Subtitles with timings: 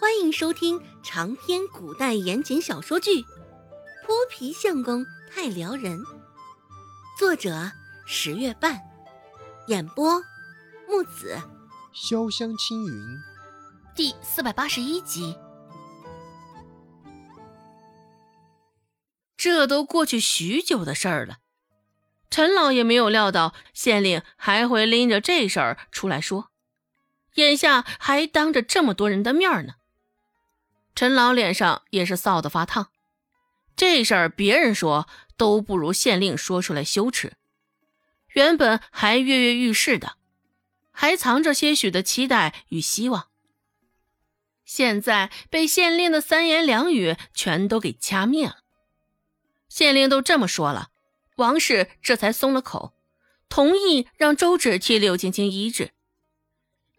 [0.00, 3.10] 欢迎收听长篇古代言情小说剧
[4.06, 5.98] 《泼皮相公太撩人》，
[7.18, 7.72] 作者
[8.06, 8.80] 十月半，
[9.66, 10.22] 演播
[10.86, 11.36] 木子
[11.92, 12.94] 潇湘青云，
[13.96, 15.36] 第四百八十一集。
[19.36, 21.38] 这都过去许久的事儿了，
[22.30, 26.52] 陈老爷没有料到县令还会拎着这事儿出来说，
[27.34, 29.74] 眼下还当着这么多人的面呢。
[30.98, 32.88] 陈老脸上也是臊得发烫，
[33.76, 37.34] 这事儿别人说都不如县令说出来羞耻。
[38.32, 40.16] 原本还跃跃欲试的，
[40.90, 43.28] 还藏着些许的期待与希望，
[44.64, 48.64] 现在被县令的三言两语全都给掐灭了。
[49.68, 50.88] 县令都这么说了，
[51.36, 52.92] 王氏这才松了口，
[53.48, 55.92] 同意让周芷替柳青青医治。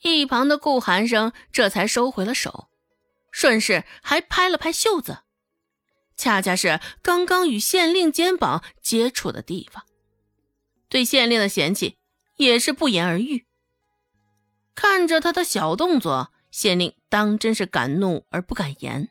[0.00, 2.70] 一旁的顾寒生这才收回了手。
[3.32, 5.22] 顺势还拍了拍袖子，
[6.16, 9.84] 恰恰是刚刚与县令肩膀接触的地方，
[10.88, 11.96] 对县令的嫌弃
[12.36, 13.46] 也是不言而喻。
[14.74, 19.08] 看着他的小动作，县令当真是敢怒而不敢言。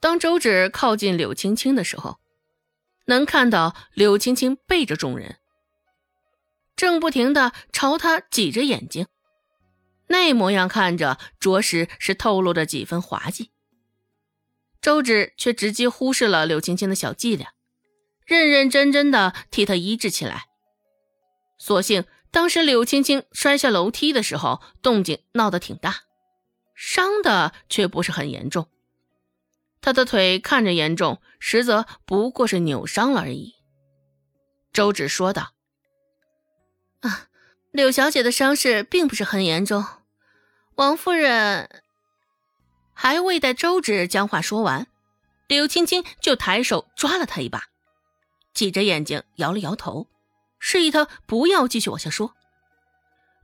[0.00, 2.20] 当周芷靠近柳青青的时候，
[3.06, 5.38] 能看到柳青青背着众人，
[6.76, 9.06] 正不停的朝他挤着眼睛。
[10.08, 13.50] 那模样看着，着实是透露着几分滑稽。
[14.80, 17.52] 周芷却直接忽视了柳青青的小伎俩，
[18.24, 20.46] 认认真真的替她医治起来。
[21.58, 26.02] 所幸当时柳青青摔下楼梯的时候，动静闹得挺大，
[26.74, 28.68] 伤的却不是很严重。
[29.80, 33.56] 她的腿看着严重，实则不过是扭伤了而已。
[34.72, 35.54] 周芷说道
[37.02, 37.28] ：“啊，
[37.72, 39.84] 柳小姐的伤势并不是很严重。”
[40.78, 41.68] 王夫人
[42.94, 44.86] 还未待周芷将话说完，
[45.48, 47.64] 柳青青就抬手抓了他一把，
[48.54, 50.06] 挤着眼睛摇了摇头，
[50.60, 52.32] 示意他不要继续往下说。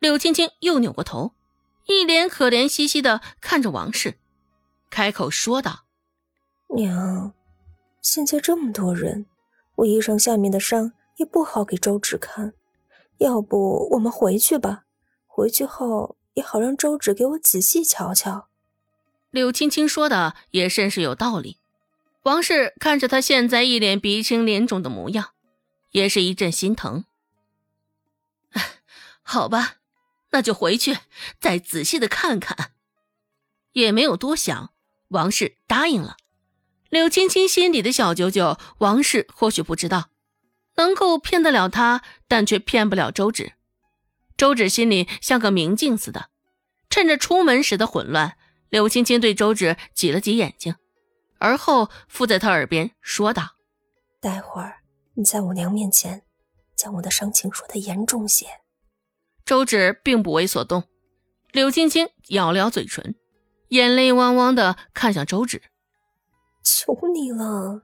[0.00, 1.32] 柳青青又扭过头，
[1.86, 4.18] 一脸可怜兮兮的看着王氏，
[4.90, 5.84] 开口说道
[6.74, 7.32] ：“娘，
[8.02, 9.26] 现在这么多人，
[9.76, 12.52] 我衣裳下面的伤也不好给周芷看，
[13.18, 14.82] 要不我们回去吧？
[15.28, 18.48] 回去后。”也好让周芷给我仔细瞧瞧。
[19.30, 21.58] 柳青青说的也甚是有道理。
[22.22, 25.30] 王氏看着他现在一脸鼻青脸肿的模样，
[25.92, 27.04] 也是一阵心疼。
[29.22, 29.76] 好吧，
[30.30, 30.98] 那就回去
[31.38, 32.72] 再仔细的看看。
[33.72, 34.72] 也没有多想，
[35.08, 36.16] 王氏答应了。
[36.88, 40.10] 柳青青心里的小九九，王氏或许不知道，
[40.74, 43.52] 能够骗得了他，但却骗不了周芷。
[44.40, 46.30] 周芷心里像个明镜似的，
[46.88, 48.38] 趁着出门时的混乱，
[48.70, 50.76] 柳青青对周芷挤了挤眼睛，
[51.38, 53.50] 而后附在他耳边说道
[54.18, 54.78] ：“待会儿
[55.12, 56.22] 你在我娘面前，
[56.74, 58.46] 将我的伤情说的严重些。”
[59.44, 60.84] 周芷并不为所动，
[61.52, 63.14] 柳青青咬了咬嘴唇，
[63.68, 65.64] 眼泪汪汪的看向周芷
[66.64, 67.82] ：“求你了。”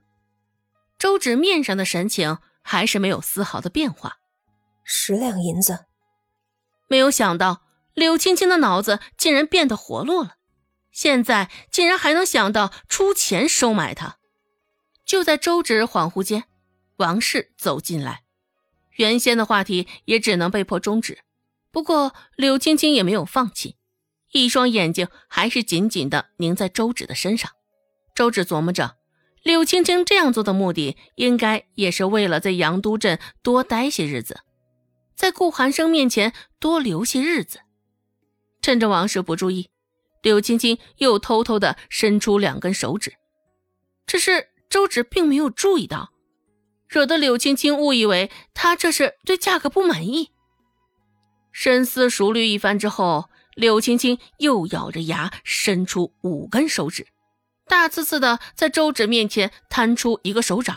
[0.99, 4.17] 周芷面上的神情还是没有丝毫的变化，
[4.84, 5.84] 十两银子。
[6.89, 7.63] 没有想到，
[7.95, 10.37] 柳青青的脑子竟然变得活络了，
[10.93, 14.19] 现在竟然还能想到出钱收买他。
[15.05, 16.45] 就在周芷恍惚间，
[16.97, 18.23] 王氏走进来，
[18.97, 21.21] 原先的话题也只能被迫终止。
[21.71, 23.77] 不过柳青青也没有放弃，
[24.33, 27.51] 一双眼睛还是紧紧的凝在周芷的身上。
[28.15, 28.97] 周芷琢磨着，
[29.43, 34.41] 柳青青这样做的目的，应该也是为了在阳都镇多待些日子。
[35.16, 37.60] 在顾寒生面前多留些日子，
[38.60, 39.71] 趁着王氏不注意，
[40.22, 43.15] 柳青青又偷偷的伸出两根手指。
[44.06, 46.12] 只是周芷并没有注意到，
[46.87, 50.31] 惹得柳青青误以为他这是对价格不满意。
[51.50, 57.06] 深思熟虑一番之后，柳青青又咬着牙伸出五根手指，
[57.67, 60.76] 大刺刺的在周芷面前摊出一个手掌。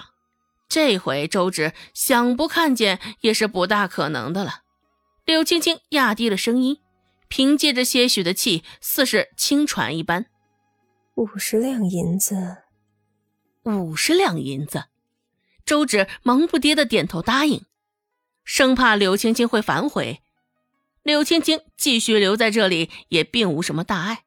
[0.69, 4.62] 这回周芷想不看见也是不大可能的了。
[5.25, 6.77] 柳青青压低了声音，
[7.27, 10.27] 凭借着些许的气，似是轻喘一般
[11.16, 12.57] ：“五十两银子，
[13.63, 14.86] 五十两银子。”
[15.66, 17.63] 周芷忙不迭的点头答应，
[18.44, 20.21] 生怕柳青青会反悔。
[21.04, 24.24] 柳青青继续留在这里也并无什么大碍，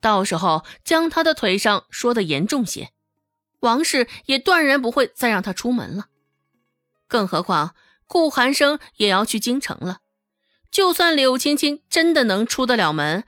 [0.00, 2.93] 到时候将她的腿上说的严重些。
[3.64, 6.06] 王氏也断然不会再让他出门了，
[7.08, 7.74] 更何况
[8.06, 9.98] 顾寒生也要去京城了。
[10.70, 13.24] 就算柳青青真的能出得了门，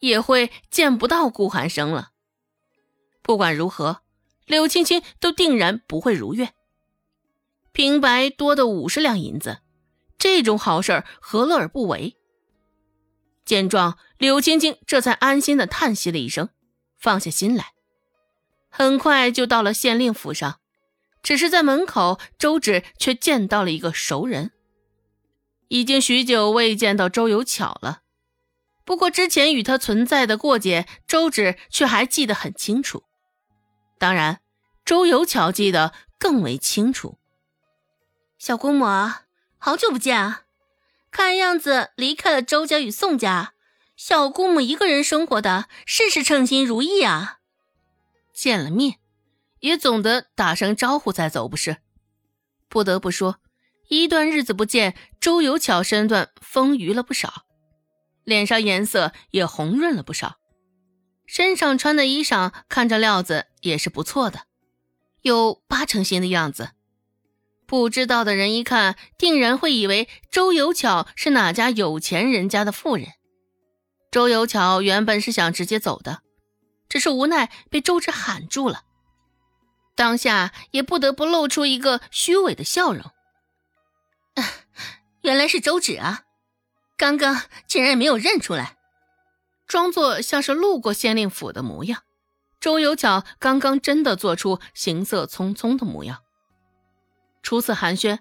[0.00, 2.10] 也会见不到顾寒生了。
[3.22, 4.02] 不管如何，
[4.44, 6.52] 柳青青都定然不会如愿。
[7.72, 9.60] 平白多的五十两银子，
[10.18, 12.16] 这种好事何乐而不为？
[13.46, 16.50] 见状，柳青青这才安心的叹息了一声，
[16.98, 17.72] 放下心来。
[18.74, 20.58] 很快就到了县令府上，
[21.22, 24.50] 只是在门口，周芷却见到了一个熟人。
[25.68, 28.00] 已经许久未见到周有巧了，
[28.86, 33.04] 不过之前与他存在的过节，周芷却还记得很清楚。
[33.98, 34.40] 当然，
[34.86, 37.18] 周有巧记得更为清楚。
[38.38, 38.86] 小姑母，
[39.58, 40.44] 好久不见啊！
[41.10, 43.52] 看样子离开了周家与宋家，
[43.96, 47.40] 小姑母一个人生活的，甚是称心如意啊。
[48.32, 48.96] 见了面，
[49.60, 51.78] 也总得打声招呼再走，不是？
[52.68, 53.38] 不得不说。
[53.88, 57.44] 一段日子不见，周有巧身段丰腴了不少，
[58.24, 60.38] 脸上颜色也红润了不少，
[61.26, 64.46] 身上穿的衣裳看着料子也是不错的，
[65.20, 66.70] 有八成新的样子。
[67.66, 73.08] 不知道的人一看，定然会以为周有巧是哪家有钱人家的妇人。
[74.10, 76.22] 周有巧原本是想直接走的，
[76.92, 78.84] 只是无奈被周芷喊住了，
[79.94, 83.10] 当下也不得不露出一个虚伪的笑容。
[85.22, 86.24] 原来是周芷啊！
[86.98, 88.76] 刚刚竟然也没有认出来，
[89.66, 92.02] 装作像是路过县令府的模样。
[92.60, 96.18] 周有巧刚刚真的做出行色匆匆的模样。
[97.42, 98.18] 初次寒暄，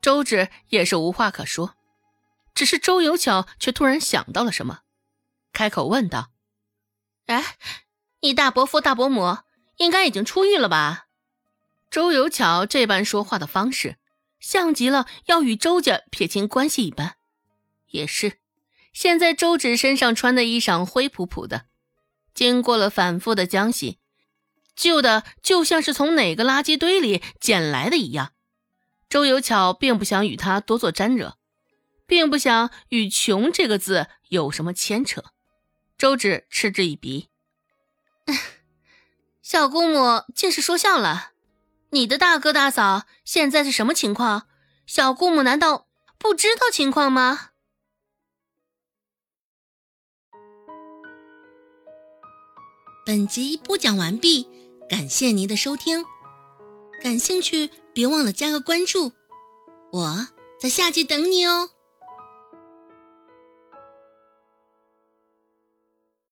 [0.00, 1.74] 周芷也是无话可说。
[2.54, 4.82] 只是周有巧却突然想到了什么，
[5.52, 6.30] 开口问道
[7.26, 7.56] ：“哎，
[8.20, 9.38] 你大伯父大伯母
[9.76, 11.06] 应该已经出狱了吧？”
[11.90, 13.98] 周有巧这般说话的方式。
[14.40, 17.16] 像极了要与周家撇清关系一般，
[17.88, 18.40] 也是。
[18.92, 21.64] 现在周芷身上穿的衣裳灰扑扑的，
[22.34, 23.98] 经过了反复的浆洗，
[24.76, 28.32] 旧的就像是从哪个垃圾堆里捡来的一样。
[29.08, 31.38] 周有巧并不想与他多做沾惹，
[32.06, 35.24] 并不想与“穷”这个字有什么牵扯。
[36.04, 37.30] 周芷嗤之以鼻
[39.40, 41.32] ：“小姑母竟是说笑了。”
[41.92, 44.46] 你的大哥大嫂现在是什么情况？
[44.86, 45.86] 小姑母难道
[46.18, 47.52] 不知道情况吗？
[53.06, 54.46] 本集播讲完毕，
[54.86, 56.04] 感谢您的收听。
[57.02, 59.12] 感兴趣别忘了加个关注，
[59.90, 60.28] 我
[60.60, 61.70] 在下集等你哦。